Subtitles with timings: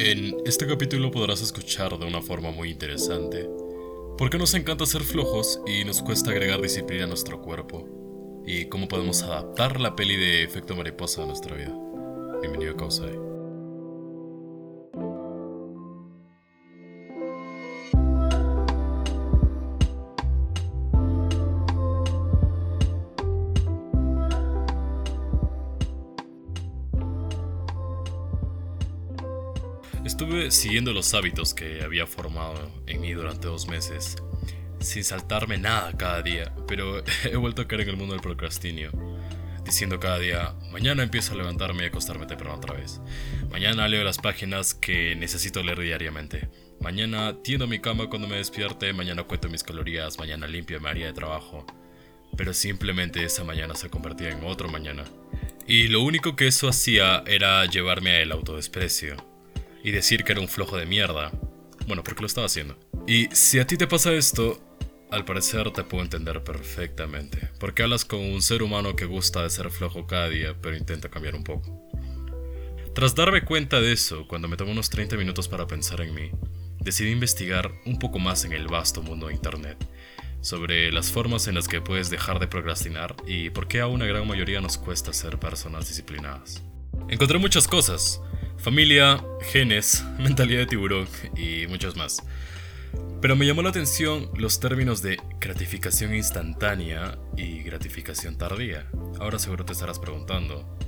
[0.00, 3.50] En este capítulo podrás escuchar de una forma muy interesante
[4.16, 8.66] por qué nos encanta ser flojos y nos cuesta agregar disciplina a nuestro cuerpo y
[8.66, 11.76] cómo podemos adaptar la peli de efecto mariposa a nuestra vida.
[12.40, 13.27] Bienvenido a Causai.
[30.50, 34.16] Siguiendo los hábitos que había formado en mí durante dos meses,
[34.80, 38.90] sin saltarme nada cada día, pero he vuelto a caer en el mundo del procrastinio,
[39.66, 42.98] diciendo cada día, mañana empiezo a levantarme y acostarme temprano otra vez.
[43.50, 46.48] Mañana leo las páginas que necesito leer diariamente.
[46.80, 51.08] Mañana tiendo mi cama cuando me despierte, mañana cuento mis calorías, mañana limpio mi área
[51.08, 51.66] de trabajo.
[52.38, 55.04] Pero simplemente esa mañana se convertía en otro mañana.
[55.66, 59.27] Y lo único que eso hacía era llevarme a el autodesprecio
[59.88, 61.32] y decir que era un flojo de mierda.
[61.86, 62.78] Bueno, porque lo estaba haciendo.
[63.06, 64.60] Y si a ti te pasa esto,
[65.10, 69.48] al parecer te puedo entender perfectamente, porque hablas con un ser humano que gusta de
[69.48, 71.88] ser flojo cada día, pero intenta cambiar un poco.
[72.94, 76.32] Tras darme cuenta de eso, cuando me tomé unos 30 minutos para pensar en mí,
[76.80, 79.88] decidí investigar un poco más en el vasto mundo de Internet,
[80.42, 84.04] sobre las formas en las que puedes dejar de procrastinar y por qué a una
[84.04, 86.62] gran mayoría nos cuesta ser personas disciplinadas.
[87.08, 88.20] Encontré muchas cosas,
[88.58, 92.22] familia, genes, mentalidad de tiburón y muchos más.
[93.20, 98.88] Pero me llamó la atención los términos de gratificación instantánea y gratificación tardía.
[99.18, 100.78] Ahora seguro te estarás preguntando,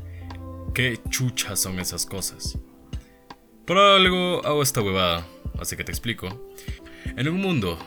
[0.74, 2.58] ¿qué chuchas son esas cosas?
[3.66, 5.26] Por algo hago esta huevada,
[5.58, 6.52] así que te explico.
[7.16, 7.78] En un mundo,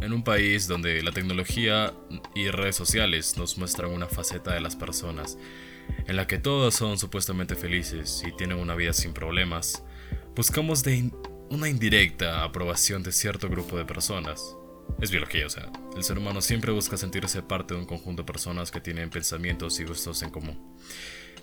[0.00, 1.92] en un país donde la tecnología
[2.34, 5.36] y redes sociales nos muestran una faceta de las personas
[6.06, 9.84] en la que todos son supuestamente felices y tienen una vida sin problemas,
[10.34, 11.10] buscamos de
[11.50, 14.56] una indirecta aprobación de cierto grupo de personas.
[15.00, 18.26] Es biología, o sea, el ser humano siempre busca sentirse parte de un conjunto de
[18.26, 20.76] personas que tienen pensamientos y gustos en común.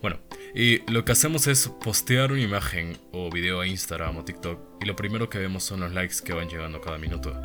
[0.02, 0.20] Bueno,
[0.56, 4.86] y lo que hacemos es postear una imagen o video a Instagram o TikTok y
[4.86, 7.40] lo primero que vemos son los likes que van llegando cada minuto.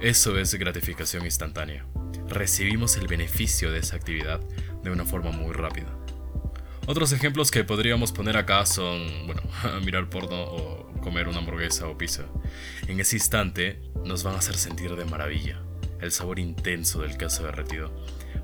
[0.00, 1.84] Eso es gratificación instantánea.
[2.28, 4.40] Recibimos el beneficio de esa actividad
[4.82, 5.99] de una forma muy rápida.
[6.90, 9.42] Otros ejemplos que podríamos poner acá son, bueno,
[9.84, 12.24] mirar porno o comer una hamburguesa o pizza.
[12.88, 15.62] En ese instante nos van a hacer sentir de maravilla
[16.00, 17.94] el sabor intenso del queso derretido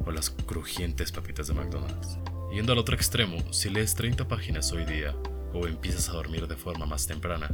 [0.05, 2.19] o las crujientes papitas de McDonald's.
[2.53, 5.17] Yendo al otro extremo, si lees 30 páginas hoy día
[5.53, 7.51] o empiezas a dormir de forma más temprana,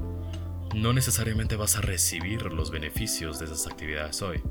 [0.74, 4.42] no necesariamente vas a recibir los beneficios de esas actividades hoy.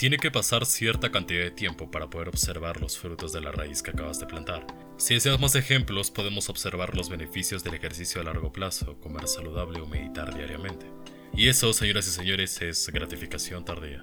[0.00, 3.82] Tiene que pasar cierta cantidad de tiempo para poder observar los frutos de la raíz
[3.82, 4.66] que acabas de plantar.
[4.96, 9.78] Si deseas más ejemplos, podemos observar los beneficios del ejercicio a largo plazo, comer saludable
[9.78, 10.86] o meditar diariamente.
[11.34, 14.02] Y eso, señoras y señores, es gratificación tardía.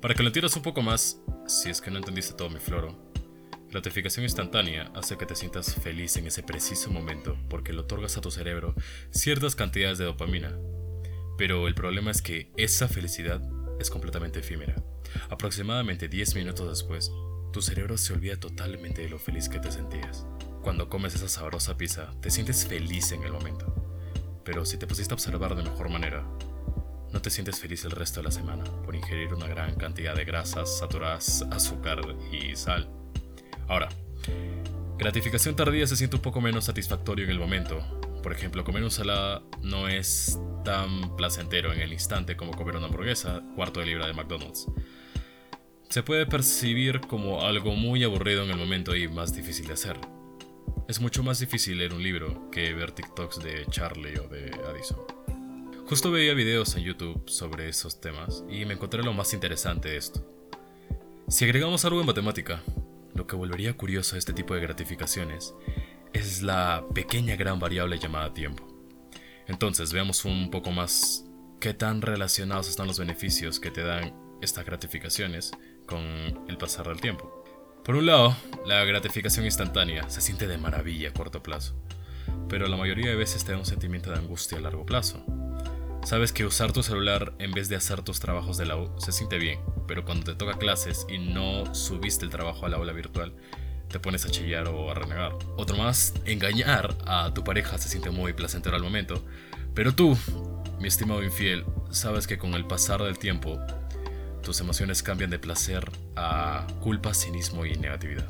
[0.00, 2.96] Para que lo entiendas un poco más, si es que no entendiste todo mi floro,
[3.70, 8.20] gratificación instantánea hace que te sientas feliz en ese preciso momento porque le otorgas a
[8.20, 8.76] tu cerebro
[9.10, 10.56] ciertas cantidades de dopamina.
[11.36, 13.42] Pero el problema es que esa felicidad
[13.78, 14.74] es completamente efímera.
[15.30, 17.12] Aproximadamente 10 minutos después,
[17.52, 20.26] tu cerebro se olvida totalmente de lo feliz que te sentías.
[20.62, 23.72] Cuando comes esa sabrosa pizza, te sientes feliz en el momento.
[24.44, 26.26] Pero si te pusiste a observar de mejor manera,
[27.12, 30.24] no te sientes feliz el resto de la semana por ingerir una gran cantidad de
[30.24, 32.00] grasas saturadas, azúcar
[32.32, 32.90] y sal.
[33.68, 33.88] Ahora,
[34.98, 38.03] gratificación tardía se siente un poco menos satisfactorio en el momento.
[38.24, 42.86] Por ejemplo, comer un salada no es tan placentero en el instante como comer una
[42.86, 44.66] hamburguesa, cuarto de libra de McDonald's
[45.94, 49.96] se puede percibir como algo muy aburrido en el momento y más difícil de hacer.
[50.88, 54.98] Es mucho más difícil leer un libro que ver TikToks de Charlie o de Addison.
[55.86, 59.98] Justo veía videos en YouTube sobre esos temas y me encontré lo más interesante de
[59.98, 60.26] esto.
[61.28, 62.60] Si agregamos algo en matemática,
[63.14, 65.54] lo que volvería curioso a este tipo de gratificaciones
[66.14, 68.66] es la pequeña gran variable llamada tiempo.
[69.46, 71.26] Entonces veamos un poco más
[71.60, 75.50] qué tan relacionados están los beneficios que te dan estas gratificaciones
[75.86, 76.00] con
[76.48, 77.44] el pasar del tiempo.
[77.84, 78.34] Por un lado,
[78.66, 81.74] la gratificación instantánea se siente de maravilla a corto plazo,
[82.48, 85.22] pero la mayoría de veces te da un sentimiento de angustia a largo plazo.
[86.04, 89.12] Sabes que usar tu celular en vez de hacer tus trabajos de la U se
[89.12, 92.92] siente bien, pero cuando te toca clases y no subiste el trabajo a la aula
[92.92, 93.34] virtual,
[93.94, 95.36] te pones a chillar o a renegar.
[95.56, 99.24] Otro más, engañar a tu pareja se siente muy placentero al momento,
[99.72, 100.18] pero tú,
[100.80, 103.56] mi estimado infiel, sabes que con el pasar del tiempo
[104.42, 108.28] tus emociones cambian de placer a culpa, cinismo y negatividad.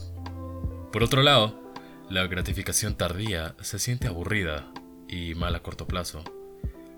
[0.93, 1.59] Por otro lado,
[2.11, 4.71] la gratificación tardía se siente aburrida
[5.09, 6.25] y mal a corto plazo,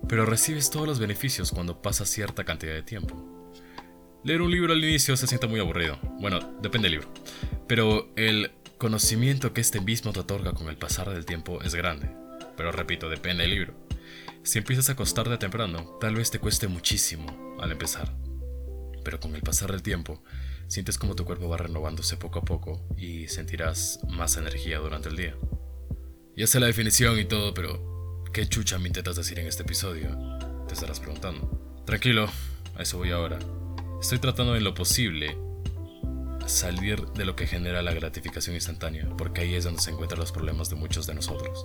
[0.09, 3.36] pero recibes todos los beneficios cuando pasa cierta cantidad de tiempo.
[4.27, 6.01] Leer un libro al inicio se siente muy aburrido.
[6.19, 7.15] Bueno, depende del libro.
[7.69, 12.11] Pero el conocimiento que este mismo te otorga con el pasar del tiempo es grande.
[12.57, 13.75] Pero repito, depende del libro.
[14.43, 18.17] Si empiezas a acostarte temprano, tal vez te cueste muchísimo al empezar.
[19.05, 20.25] Pero con el pasar del tiempo,
[20.67, 25.15] sientes como tu cuerpo va renovándose poco a poco y sentirás más energía durante el
[25.15, 25.37] día.
[26.37, 30.19] Ya sé la definición y todo, pero ¿qué chucha me intentas decir en este episodio?
[30.67, 31.85] Te estarás preguntando.
[31.87, 32.29] Tranquilo,
[32.75, 33.39] a eso voy ahora.
[34.01, 35.37] Estoy tratando en lo posible
[36.47, 40.33] salir de lo que genera la gratificación instantánea, porque ahí es donde se encuentran los
[40.33, 41.65] problemas de muchos de nosotros.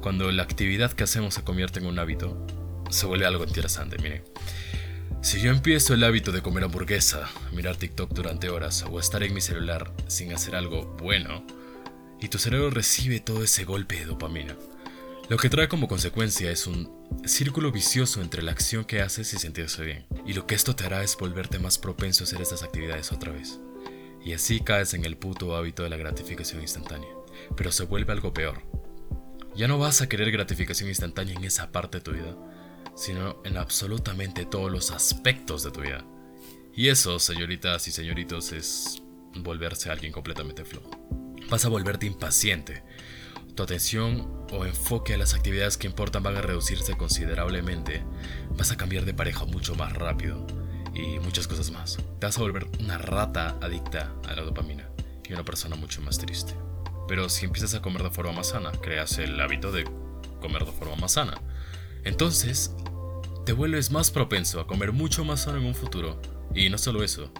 [0.00, 2.46] Cuando la actividad que hacemos se convierte en un hábito,
[2.90, 4.24] se vuelve algo interesante, mire.
[5.20, 9.34] Si yo empiezo el hábito de comer hamburguesa, mirar TikTok durante horas o estar en
[9.34, 11.46] mi celular sin hacer algo bueno,
[12.20, 14.56] y tu cerebro recibe todo ese golpe de dopamina.
[15.30, 16.92] Lo que trae como consecuencia es un
[17.24, 20.06] círculo vicioso entre la acción que haces y sentirse bien.
[20.26, 23.32] Y lo que esto te hará es volverte más propenso a hacer estas actividades otra
[23.32, 23.58] vez.
[24.22, 27.08] Y así caes en el puto hábito de la gratificación instantánea.
[27.56, 28.60] Pero se vuelve algo peor.
[29.56, 32.36] Ya no vas a querer gratificación instantánea en esa parte de tu vida,
[32.94, 36.04] sino en absolutamente todos los aspectos de tu vida.
[36.76, 39.02] Y eso, señoritas y señoritos, es
[39.36, 40.90] volverse alguien completamente flojo
[41.50, 42.82] vas a volverte impaciente.
[43.54, 48.02] Tu atención o enfoque a las actividades que importan van a reducirse considerablemente.
[48.56, 50.44] Vas a cambiar de pareja mucho más rápido
[50.92, 51.98] y muchas cosas más.
[52.18, 54.88] Te vas a volver una rata adicta a la dopamina
[55.28, 56.54] y una persona mucho más triste.
[57.06, 59.84] Pero si empiezas a comer de forma más sana, creas el hábito de
[60.40, 61.40] comer de forma más sana.
[62.02, 62.74] Entonces,
[63.46, 66.20] te vuelves más propenso a comer mucho más sano en un futuro.
[66.54, 67.32] Y no solo eso,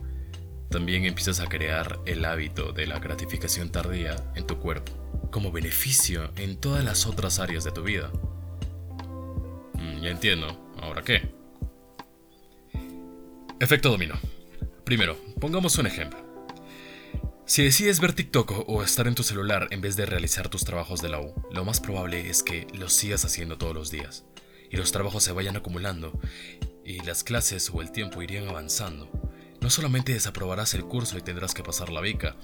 [0.70, 4.92] también empiezas a crear el hábito de la gratificación tardía en tu cuerpo,
[5.34, 8.08] como beneficio en todas las otras áreas de tu vida.
[9.72, 11.28] Mm, ya entiendo, ¿ahora qué?
[13.58, 14.14] Efecto dominó.
[14.84, 16.20] Primero, pongamos un ejemplo.
[17.46, 21.02] Si decides ver TikTok o estar en tu celular en vez de realizar tus trabajos
[21.02, 24.24] de la U, lo más probable es que lo sigas haciendo todos los días,
[24.70, 26.12] y los trabajos se vayan acumulando,
[26.84, 29.10] y las clases o el tiempo irían avanzando,
[29.60, 32.36] no solamente desaprobarás el curso y tendrás que pasar la beca,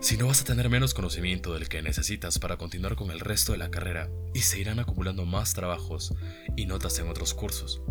[0.00, 3.58] sino vas a tener menos conocimiento del que necesitas para continuar con el resto de
[3.58, 6.14] la carrera y se irán acumulando más trabajos
[6.56, 7.82] y notas en otros cursos.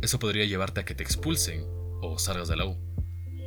[0.00, 1.64] Eso podría llevarte a que te expulsen
[2.00, 2.78] o salgas de la U.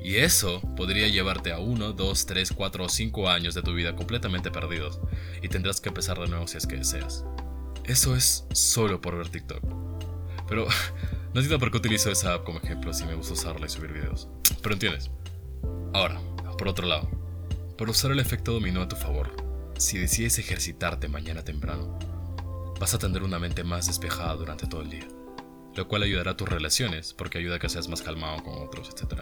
[0.04, 3.96] Y eso podría llevarte a 1, 2, 3, 4 o 5 años de tu vida
[3.96, 5.00] completamente perdidos
[5.42, 7.26] y tendrás que empezar de nuevo si es que deseas.
[7.86, 9.64] Eso es solo por ver TikTok.
[10.48, 10.68] Pero
[11.34, 13.94] no entiendo por qué utilizo esa app como ejemplo si me gusta usarla y subir
[13.94, 14.28] videos.
[14.62, 15.10] Pero entiendes.
[15.94, 16.20] Ahora,
[16.58, 17.23] por otro lado,
[17.78, 19.36] para usar el efecto dominó a tu favor,
[19.78, 21.98] si decides ejercitarte mañana temprano,
[22.80, 25.08] vas a tener una mente más despejada durante todo el día,
[25.76, 28.90] lo cual ayudará a tus relaciones porque ayuda a que seas más calmado con otros,
[28.90, 29.22] etc.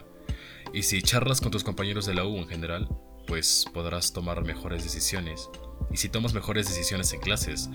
[0.74, 2.90] Y si charlas con tus compañeros de la U en general,
[3.28, 5.50] pues podrás tomar mejores decisiones
[5.92, 7.70] y si tomas mejores decisiones en clases,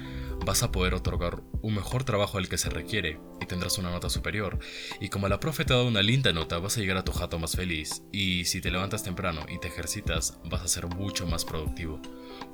[0.45, 4.09] vas a poder otorgar un mejor trabajo al que se requiere y tendrás una nota
[4.09, 4.59] superior.
[5.01, 7.13] Y como la profe te ha dado una linda nota, vas a llegar a tu
[7.13, 8.03] jato más feliz.
[8.13, 12.01] Y si te levantas temprano y te ejercitas, vas a ser mucho más productivo.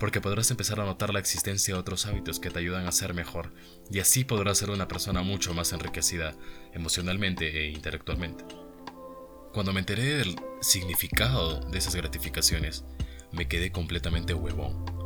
[0.00, 3.14] Porque podrás empezar a notar la existencia de otros hábitos que te ayudan a ser
[3.14, 3.52] mejor.
[3.90, 6.34] Y así podrás ser una persona mucho más enriquecida
[6.72, 8.44] emocionalmente e intelectualmente.
[9.52, 12.84] Cuando me enteré del significado de esas gratificaciones,
[13.32, 15.01] me quedé completamente huevón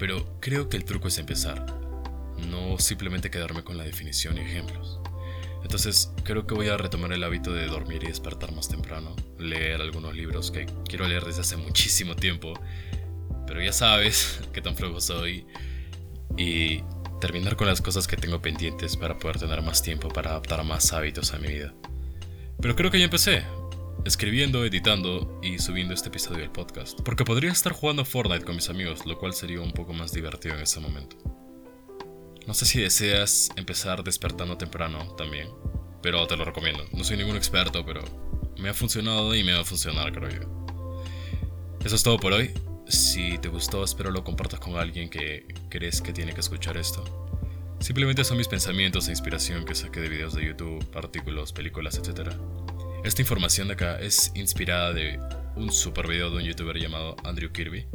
[0.00, 1.66] pero creo que el truco es empezar,
[2.48, 4.98] no simplemente quedarme con la definición y ejemplos.
[5.62, 9.82] Entonces creo que voy a retomar el hábito de dormir y despertar más temprano, leer
[9.82, 12.54] algunos libros que quiero leer desde hace muchísimo tiempo,
[13.46, 15.46] pero ya sabes que tan flojo soy,
[16.38, 16.82] y
[17.20, 20.94] terminar con las cosas que tengo pendientes para poder tener más tiempo para adaptar más
[20.94, 21.74] hábitos a mi vida.
[22.62, 23.42] Pero creo que ya empecé,
[24.04, 27.00] escribiendo, editando y subiendo este episodio del podcast.
[27.02, 30.54] Porque podría estar jugando Fortnite con mis amigos, lo cual sería un poco más divertido
[30.54, 31.16] en ese momento.
[32.46, 35.48] No sé si deseas empezar despertando temprano también,
[36.02, 36.84] pero te lo recomiendo.
[36.92, 38.02] No soy ningún experto, pero
[38.58, 40.64] me ha funcionado y me va a funcionar, creo yo.
[41.84, 42.50] Eso es todo por hoy.
[42.88, 47.04] Si te gustó, espero lo compartas con alguien que crees que tiene que escuchar esto.
[47.78, 52.32] Simplemente son mis pensamientos e inspiración que saqué de videos de YouTube, artículos, películas, etc.
[53.02, 55.18] Esta información de acá es inspirada de
[55.56, 57.86] un super video de un youtuber llamado Andrew Kirby.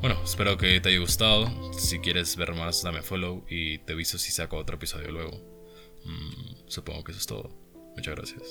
[0.00, 1.72] Bueno, espero que te haya gustado.
[1.72, 5.32] Si quieres ver más, dame follow y te aviso si saco otro episodio luego.
[6.04, 7.50] Mm, supongo que eso es todo.
[7.96, 8.42] Muchas gracias.